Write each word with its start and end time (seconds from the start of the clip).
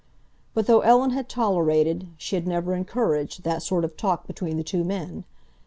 But 0.55 0.65
though 0.65 0.79
Ellen 0.79 1.11
had 1.11 1.29
tolerated, 1.29 2.07
she 2.17 2.35
had 2.35 2.47
never 2.47 2.73
encouraged, 2.73 3.43
that 3.43 3.61
sort 3.61 3.85
of 3.85 3.95
talk 3.95 4.25
between 4.25 4.57
the 4.57 4.63
two 4.63 4.83
men. 4.83 5.25